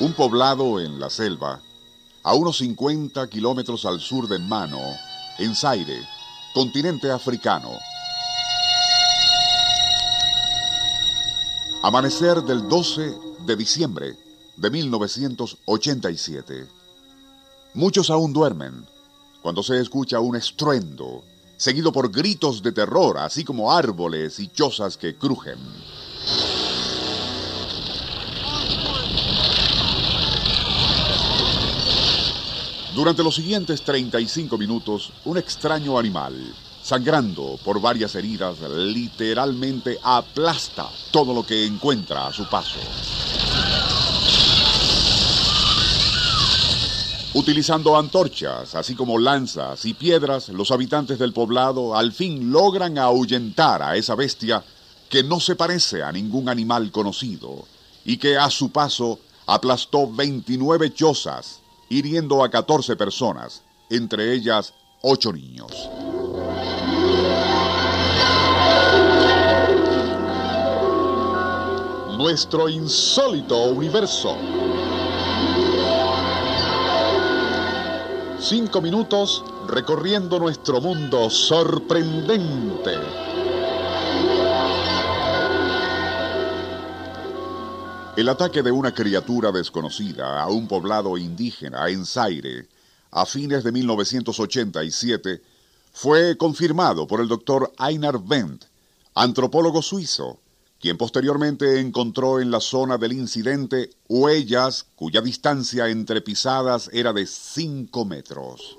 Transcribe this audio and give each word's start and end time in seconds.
Un 0.00 0.14
poblado 0.14 0.80
en 0.80 0.98
la 0.98 1.10
selva, 1.10 1.60
a 2.22 2.32
unos 2.32 2.56
50 2.56 3.28
kilómetros 3.28 3.84
al 3.84 4.00
sur 4.00 4.26
de 4.28 4.38
Mano, 4.38 4.80
en 5.38 5.54
Zaire, 5.54 6.08
continente 6.54 7.10
africano. 7.10 7.68
Amanecer 11.82 12.42
del 12.42 12.66
12 12.66 13.14
de 13.44 13.56
diciembre 13.56 14.16
de 14.56 14.70
1987. 14.70 16.66
Muchos 17.74 18.08
aún 18.08 18.32
duermen 18.32 18.86
cuando 19.42 19.62
se 19.62 19.78
escucha 19.82 20.18
un 20.20 20.34
estruendo, 20.34 21.24
seguido 21.58 21.92
por 21.92 22.10
gritos 22.10 22.62
de 22.62 22.72
terror, 22.72 23.18
así 23.18 23.44
como 23.44 23.70
árboles 23.70 24.40
y 24.40 24.48
chozas 24.48 24.96
que 24.96 25.16
crujen. 25.16 25.58
Durante 33.00 33.22
los 33.22 33.34
siguientes 33.34 33.80
35 33.80 34.58
minutos, 34.58 35.10
un 35.24 35.38
extraño 35.38 35.98
animal, 35.98 36.34
sangrando 36.82 37.58
por 37.64 37.80
varias 37.80 38.14
heridas, 38.14 38.58
literalmente 38.60 39.98
aplasta 40.02 40.86
todo 41.10 41.32
lo 41.32 41.42
que 41.42 41.64
encuentra 41.64 42.26
a 42.26 42.32
su 42.34 42.46
paso. 42.50 42.78
Utilizando 47.32 47.96
antorchas, 47.96 48.74
así 48.74 48.94
como 48.94 49.16
lanzas 49.16 49.82
y 49.86 49.94
piedras, 49.94 50.50
los 50.50 50.70
habitantes 50.70 51.18
del 51.18 51.32
poblado 51.32 51.96
al 51.96 52.12
fin 52.12 52.52
logran 52.52 52.98
ahuyentar 52.98 53.82
a 53.82 53.96
esa 53.96 54.14
bestia 54.14 54.62
que 55.08 55.24
no 55.24 55.40
se 55.40 55.56
parece 55.56 56.02
a 56.02 56.12
ningún 56.12 56.50
animal 56.50 56.92
conocido 56.92 57.64
y 58.04 58.18
que 58.18 58.36
a 58.36 58.50
su 58.50 58.70
paso 58.72 59.20
aplastó 59.46 60.12
29 60.12 60.92
chozas, 60.92 61.59
hiriendo 61.90 62.42
a 62.44 62.48
14 62.48 62.96
personas, 62.96 63.62
entre 63.90 64.32
ellas 64.32 64.72
8 65.02 65.32
niños. 65.32 65.90
Nuestro 72.16 72.68
insólito 72.68 73.64
universo. 73.64 74.36
Cinco 78.38 78.80
minutos 78.80 79.44
recorriendo 79.66 80.38
nuestro 80.38 80.80
mundo 80.80 81.28
sorprendente. 81.28 82.94
El 88.16 88.28
ataque 88.28 88.62
de 88.62 88.72
una 88.72 88.92
criatura 88.92 89.52
desconocida 89.52 90.42
a 90.42 90.48
un 90.48 90.66
poblado 90.66 91.16
indígena 91.16 91.88
en 91.88 92.04
Zaire 92.04 92.68
a 93.12 93.24
fines 93.24 93.62
de 93.62 93.70
1987 93.70 95.40
fue 95.92 96.36
confirmado 96.36 97.06
por 97.06 97.20
el 97.20 97.28
doctor 97.28 97.72
Einar 97.78 98.16
Wendt, 98.16 98.64
antropólogo 99.14 99.80
suizo, 99.80 100.40
quien 100.80 100.96
posteriormente 100.96 101.78
encontró 101.78 102.40
en 102.40 102.50
la 102.50 102.60
zona 102.60 102.98
del 102.98 103.12
incidente 103.12 103.90
huellas 104.08 104.86
cuya 104.96 105.20
distancia 105.20 105.88
entre 105.88 106.20
pisadas 106.20 106.90
era 106.92 107.12
de 107.12 107.26
5 107.26 108.04
metros. 108.06 108.76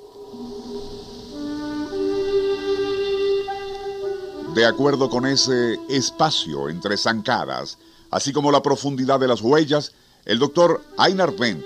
De 4.54 4.66
acuerdo 4.66 5.10
con 5.10 5.26
ese 5.26 5.80
espacio 5.88 6.68
entre 6.68 6.98
zancadas, 6.98 7.78
así 8.12 8.32
como 8.32 8.52
la 8.52 8.62
profundidad 8.62 9.20
de 9.20 9.28
las 9.28 9.42
huellas, 9.42 9.94
el 10.26 10.38
doctor 10.38 10.82
Einar 11.00 11.34
Wendt 11.38 11.66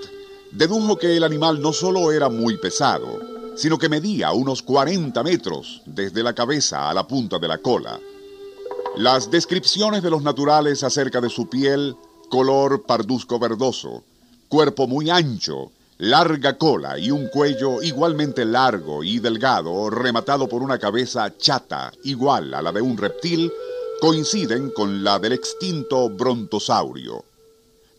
dedujo 0.52 0.96
que 0.96 1.16
el 1.16 1.24
animal 1.24 1.60
no 1.60 1.72
solo 1.72 2.12
era 2.12 2.28
muy 2.28 2.56
pesado, 2.56 3.20
sino 3.56 3.78
que 3.78 3.88
medía 3.88 4.32
unos 4.32 4.62
40 4.62 5.22
metros 5.22 5.82
desde 5.84 6.22
la 6.22 6.34
cabeza 6.34 6.88
a 6.88 6.94
la 6.94 7.06
punta 7.06 7.38
de 7.38 7.48
la 7.48 7.58
cola. 7.58 7.98
Las 8.96 9.30
descripciones 9.30 10.02
de 10.02 10.10
los 10.10 10.22
naturales 10.22 10.82
acerca 10.82 11.20
de 11.20 11.28
su 11.28 11.48
piel, 11.48 11.96
color 12.30 12.84
parduzco 12.86 13.38
verdoso, 13.38 14.04
cuerpo 14.48 14.86
muy 14.86 15.10
ancho, 15.10 15.72
larga 15.98 16.56
cola 16.56 16.98
y 16.98 17.10
un 17.10 17.28
cuello 17.28 17.82
igualmente 17.82 18.44
largo 18.44 19.02
y 19.02 19.18
delgado, 19.18 19.90
rematado 19.90 20.48
por 20.48 20.62
una 20.62 20.78
cabeza 20.78 21.36
chata 21.36 21.92
igual 22.04 22.54
a 22.54 22.62
la 22.62 22.72
de 22.72 22.80
un 22.80 22.96
reptil, 22.96 23.50
coinciden 24.00 24.70
con 24.70 25.02
la 25.02 25.18
del 25.18 25.32
extinto 25.32 26.08
brontosaurio. 26.10 27.24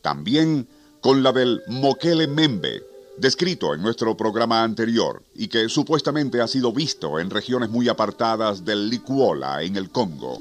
También 0.02 0.68
con 1.02 1.24
la 1.24 1.32
del 1.32 1.62
moquele 1.68 2.28
membe, 2.28 2.84
descrito 3.18 3.74
en 3.74 3.82
nuestro 3.82 4.16
programa 4.16 4.64
anterior 4.64 5.24
y 5.34 5.48
que 5.48 5.70
supuestamente 5.70 6.42
ha 6.42 6.48
sido 6.48 6.72
visto 6.72 7.20
en 7.20 7.30
regiones 7.30 7.70
muy 7.70 7.90
apartadas 7.90 8.64
del 8.64 8.90
Likuola 8.90 9.64
en 9.64 9.76
el 9.76 9.90
Congo. 9.90 10.40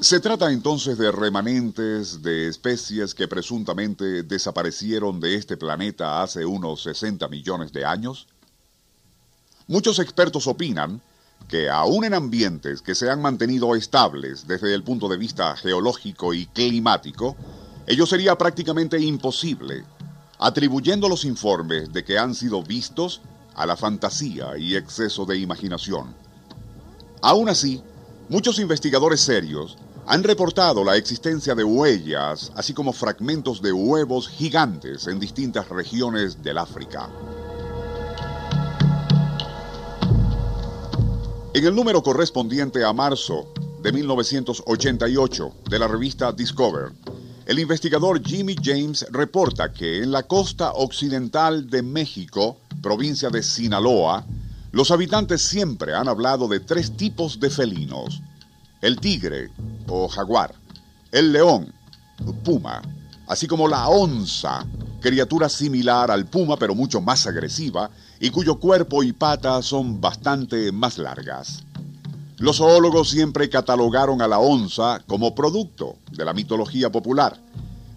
Se 0.00 0.18
trata 0.18 0.50
entonces 0.50 0.98
de 0.98 1.12
remanentes 1.12 2.22
de 2.22 2.48
especies 2.48 3.14
que 3.14 3.28
presuntamente 3.28 4.24
desaparecieron 4.24 5.20
de 5.20 5.36
este 5.36 5.56
planeta 5.56 6.22
hace 6.22 6.44
unos 6.44 6.82
60 6.82 7.28
millones 7.28 7.72
de 7.72 7.84
años. 7.84 8.26
Muchos 9.68 9.98
expertos 9.98 10.46
opinan 10.46 11.00
que 11.48 11.68
aún 11.68 12.04
en 12.04 12.14
ambientes 12.14 12.82
que 12.82 12.94
se 12.94 13.10
han 13.10 13.20
mantenido 13.20 13.74
estables 13.74 14.46
desde 14.46 14.74
el 14.74 14.82
punto 14.82 15.08
de 15.08 15.16
vista 15.16 15.56
geológico 15.56 16.34
y 16.34 16.46
climático, 16.46 17.36
ello 17.86 18.06
sería 18.06 18.36
prácticamente 18.36 18.98
imposible, 19.00 19.84
atribuyendo 20.38 21.08
los 21.08 21.24
informes 21.24 21.92
de 21.92 22.04
que 22.04 22.18
han 22.18 22.34
sido 22.34 22.62
vistos 22.62 23.20
a 23.54 23.66
la 23.66 23.76
fantasía 23.76 24.56
y 24.56 24.76
exceso 24.76 25.24
de 25.26 25.38
imaginación. 25.38 26.14
Aún 27.20 27.48
así, 27.48 27.82
muchos 28.28 28.58
investigadores 28.58 29.20
serios 29.20 29.76
han 30.06 30.24
reportado 30.24 30.84
la 30.84 30.96
existencia 30.96 31.54
de 31.54 31.62
huellas, 31.62 32.50
así 32.56 32.74
como 32.74 32.92
fragmentos 32.92 33.62
de 33.62 33.72
huevos 33.72 34.28
gigantes 34.28 35.06
en 35.06 35.20
distintas 35.20 35.68
regiones 35.68 36.42
del 36.42 36.58
África. 36.58 37.08
En 41.54 41.66
el 41.66 41.74
número 41.74 42.02
correspondiente 42.02 42.82
a 42.82 42.94
marzo 42.94 43.52
de 43.82 43.92
1988 43.92 45.52
de 45.68 45.78
la 45.78 45.86
revista 45.86 46.32
Discover, 46.32 46.92
el 47.44 47.58
investigador 47.58 48.26
Jimmy 48.26 48.56
James 48.62 49.04
reporta 49.10 49.70
que 49.70 50.02
en 50.02 50.12
la 50.12 50.22
costa 50.22 50.72
occidental 50.72 51.68
de 51.68 51.82
México, 51.82 52.56
provincia 52.80 53.28
de 53.28 53.42
Sinaloa, 53.42 54.24
los 54.70 54.90
habitantes 54.90 55.42
siempre 55.42 55.94
han 55.94 56.08
hablado 56.08 56.48
de 56.48 56.60
tres 56.60 56.96
tipos 56.96 57.38
de 57.38 57.50
felinos. 57.50 58.22
El 58.80 58.98
tigre 58.98 59.50
o 59.88 60.08
jaguar, 60.08 60.54
el 61.10 61.32
león, 61.32 61.70
puma, 62.44 62.80
así 63.26 63.46
como 63.46 63.68
la 63.68 63.88
onza, 63.88 64.64
criatura 65.02 65.48
similar 65.48 66.10
al 66.10 66.26
puma 66.26 66.56
pero 66.56 66.74
mucho 66.74 67.02
más 67.02 67.26
agresiva 67.26 67.90
y 68.20 68.30
cuyo 68.30 68.58
cuerpo 68.58 69.02
y 69.02 69.12
patas 69.12 69.66
son 69.66 70.00
bastante 70.00 70.72
más 70.72 70.96
largas. 70.96 71.64
Los 72.38 72.56
zoólogos 72.56 73.10
siempre 73.10 73.50
catalogaron 73.50 74.22
a 74.22 74.28
la 74.28 74.38
onza 74.38 75.00
como 75.06 75.34
producto 75.34 75.96
de 76.10 76.24
la 76.24 76.32
mitología 76.32 76.90
popular, 76.90 77.38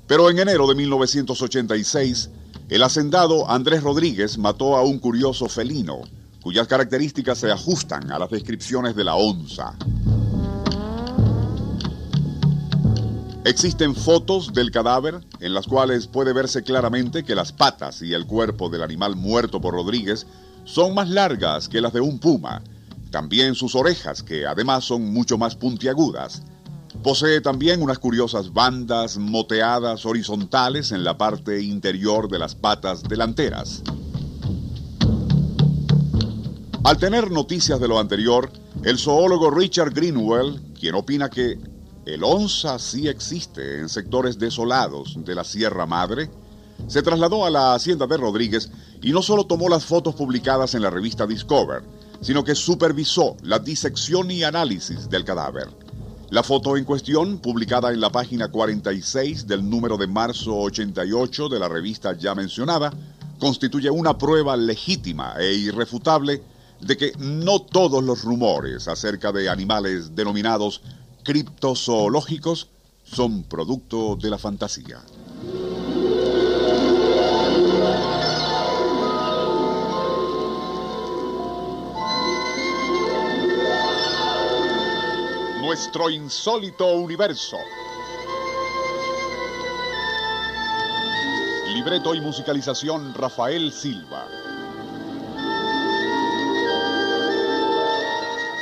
pero 0.08 0.30
en 0.30 0.40
enero 0.40 0.68
de 0.68 0.76
1986, 0.76 2.30
el 2.70 2.84
hacendado 2.84 3.50
Andrés 3.50 3.82
Rodríguez 3.82 4.38
mató 4.38 4.76
a 4.76 4.84
un 4.84 5.00
curioso 5.00 5.48
felino, 5.48 6.02
cuyas 6.42 6.68
características 6.68 7.40
se 7.40 7.52
ajustan 7.52 8.12
a 8.12 8.20
las 8.20 8.30
descripciones 8.30 8.96
de 8.96 9.04
la 9.04 9.16
onza. 9.16 9.76
Existen 13.46 13.94
fotos 13.94 14.54
del 14.54 14.72
cadáver 14.72 15.22
en 15.40 15.54
las 15.54 15.68
cuales 15.68 16.08
puede 16.08 16.34
verse 16.34 16.64
claramente 16.64 17.24
que 17.24 17.36
las 17.36 17.52
patas 17.52 18.02
y 18.02 18.12
el 18.16 18.26
cuerpo 18.26 18.70
del 18.70 18.82
animal 18.82 19.16
muerto 19.16 19.62
por 19.62 19.76
Rodríguez 19.76 20.26
son 20.64 20.96
más 20.96 21.10
largas 21.10 21.70
que 21.70 21.80
las 21.80 21.94
de 21.94 22.02
un 22.02 22.18
puma, 22.18 22.64
también 23.12 23.54
sus 23.54 23.76
orejas, 23.76 24.24
que 24.24 24.48
además 24.48 24.86
son 24.86 25.14
mucho 25.14 25.38
más 25.38 25.56
puntiagudas. 25.56 26.42
Posee 27.04 27.40
también 27.40 27.84
unas 27.84 28.00
curiosas 28.00 28.52
bandas 28.52 29.20
moteadas 29.20 30.08
horizontales 30.08 30.92
en 30.92 31.04
la 31.04 31.16
parte 31.16 31.62
interior 31.62 32.28
de 32.28 32.40
las 32.40 32.56
patas 32.56 33.04
delanteras. 33.04 33.84
Al 36.84 36.98
tener 36.98 37.30
noticias 37.30 37.80
de 37.80 37.88
lo 37.88 38.00
anterior, 38.00 38.52
el 38.84 38.98
zoólogo 38.98 39.52
Richard 39.52 39.94
Greenwell, 39.94 40.74
quien 40.80 40.96
opina 40.96 41.30
que 41.30 41.75
el 42.06 42.24
onza 42.24 42.78
sí 42.80 43.08
existe 43.08 43.80
en 43.80 43.90
sectores 43.90 44.38
desolados 44.38 45.16
de 45.26 45.36
la 45.36 45.44
Sierra 45.44 45.86
Madre, 45.86 46.30
se 46.88 47.02
trasladó 47.02 47.46
a 47.46 47.50
la 47.50 47.74
hacienda 47.74 48.06
de 48.06 48.18
Rodríguez 48.18 48.70
y 49.02 49.12
no 49.12 49.22
solo 49.22 49.46
tomó 49.46 49.70
las 49.70 49.86
fotos 49.86 50.16
publicadas 50.16 50.76
en 50.76 50.82
la 50.82 50.90
revista 50.90 51.26
Discover, 51.26 51.84
sino 52.22 52.44
que 52.44 52.56
supervisó 52.56 53.36
la 53.42 53.60
disección 53.60 54.30
y 54.30 54.44
análisis 54.44 55.10
del 55.10 55.26
cadáver. 55.26 55.68
La 56.30 56.44
foto 56.44 56.76
en 56.78 56.86
cuestión, 56.86 57.40
publicada 57.40 57.92
en 57.92 58.02
la 58.02 58.12
página 58.12 58.50
46 58.50 59.48
del 59.48 59.68
número 59.68 59.98
de 59.98 60.08
marzo 60.08 60.58
88 60.58 61.50
de 61.50 61.60
la 61.60 61.68
revista 61.68 62.18
ya 62.18 62.36
mencionada, 62.36 62.92
constituye 63.40 63.90
una 63.90 64.18
prueba 64.18 64.56
legítima 64.56 65.36
e 65.40 65.54
irrefutable 65.54 66.42
de 66.82 66.98
que 66.98 67.14
no 67.18 67.62
todos 67.62 68.04
los 68.04 68.24
rumores 68.24 68.88
acerca 68.88 69.32
de 69.32 69.50
animales 69.50 70.16
denominados 70.16 70.82
criptozoológicos 71.26 72.70
son 73.04 73.44
producto 73.44 74.16
de 74.16 74.30
la 74.30 74.38
fantasía. 74.38 75.02
Nuestro 85.60 86.10
insólito 86.12 86.94
universo. 86.94 87.58
Libreto 91.74 92.14
y 92.14 92.22
musicalización 92.22 93.14
Rafael 93.16 93.72
Silva. 93.72 94.28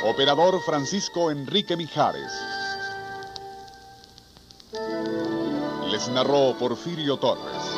Operador 0.06 0.60
Francisco 0.62 1.30
Enrique 1.30 1.76
Mijares. 1.76 2.53
Narró 6.08 6.54
Porfirio 6.58 7.16
Torres. 7.16 7.73